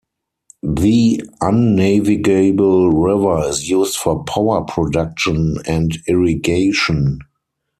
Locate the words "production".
4.65-5.57